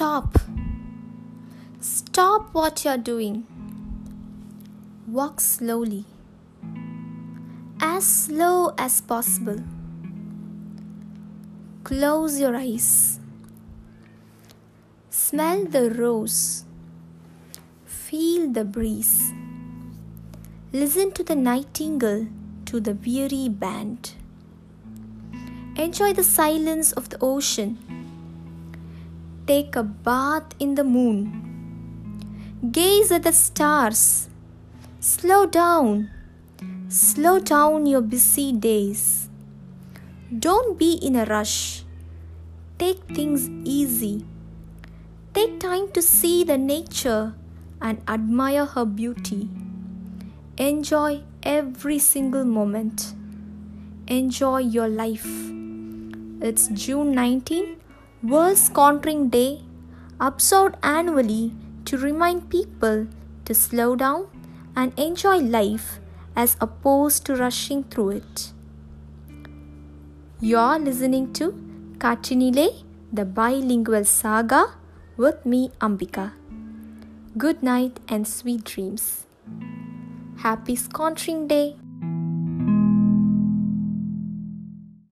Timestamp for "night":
77.62-78.00